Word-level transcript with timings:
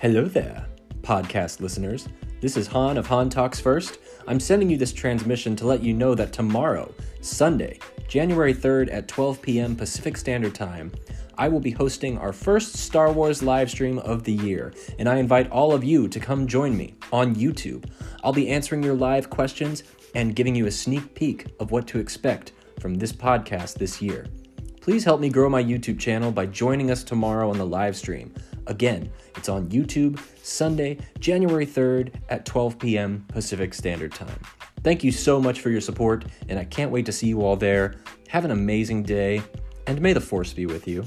Hello 0.00 0.26
there, 0.26 0.64
podcast 1.00 1.58
listeners. 1.58 2.08
This 2.40 2.56
is 2.56 2.68
Han 2.68 2.98
of 2.98 3.08
Han 3.08 3.28
Talks 3.28 3.58
First. 3.58 3.98
I'm 4.28 4.38
sending 4.38 4.70
you 4.70 4.76
this 4.76 4.92
transmission 4.92 5.56
to 5.56 5.66
let 5.66 5.82
you 5.82 5.92
know 5.92 6.14
that 6.14 6.32
tomorrow, 6.32 6.94
Sunday, 7.20 7.80
January 8.06 8.54
3rd 8.54 8.92
at 8.92 9.08
12 9.08 9.42
p.m. 9.42 9.74
Pacific 9.74 10.16
Standard 10.16 10.54
Time, 10.54 10.92
I 11.36 11.48
will 11.48 11.58
be 11.58 11.72
hosting 11.72 12.16
our 12.16 12.32
first 12.32 12.76
Star 12.76 13.10
Wars 13.10 13.42
live 13.42 13.70
stream 13.70 13.98
of 13.98 14.22
the 14.22 14.34
year, 14.34 14.72
and 15.00 15.08
I 15.08 15.16
invite 15.16 15.50
all 15.50 15.72
of 15.72 15.82
you 15.82 16.06
to 16.06 16.20
come 16.20 16.46
join 16.46 16.76
me 16.76 16.94
on 17.12 17.34
YouTube. 17.34 17.90
I'll 18.22 18.32
be 18.32 18.50
answering 18.50 18.84
your 18.84 18.94
live 18.94 19.28
questions 19.28 19.82
and 20.14 20.36
giving 20.36 20.54
you 20.54 20.66
a 20.66 20.70
sneak 20.70 21.12
peek 21.16 21.46
of 21.58 21.72
what 21.72 21.88
to 21.88 21.98
expect 21.98 22.52
from 22.78 22.94
this 22.94 23.12
podcast 23.12 23.74
this 23.74 24.00
year. 24.00 24.26
Please 24.80 25.04
help 25.04 25.20
me 25.20 25.28
grow 25.28 25.50
my 25.50 25.62
YouTube 25.62 25.98
channel 25.98 26.30
by 26.30 26.46
joining 26.46 26.90
us 26.90 27.02
tomorrow 27.04 27.50
on 27.50 27.58
the 27.58 27.66
live 27.66 27.96
stream. 27.96 28.32
Again, 28.68 29.10
it's 29.34 29.48
on 29.48 29.68
YouTube 29.68 30.20
Sunday, 30.42 30.98
January 31.18 31.66
3rd 31.66 32.12
at 32.28 32.44
12 32.44 32.78
p.m. 32.78 33.24
Pacific 33.28 33.72
Standard 33.72 34.12
Time. 34.12 34.38
Thank 34.84 35.02
you 35.02 35.10
so 35.10 35.40
much 35.40 35.60
for 35.60 35.70
your 35.70 35.80
support, 35.80 36.26
and 36.48 36.58
I 36.58 36.64
can't 36.64 36.90
wait 36.90 37.06
to 37.06 37.12
see 37.12 37.28
you 37.28 37.42
all 37.42 37.56
there. 37.56 37.96
Have 38.28 38.44
an 38.44 38.50
amazing 38.50 39.04
day, 39.04 39.42
and 39.86 40.00
may 40.02 40.12
the 40.12 40.20
Force 40.20 40.52
be 40.52 40.66
with 40.66 40.86
you. 40.86 41.04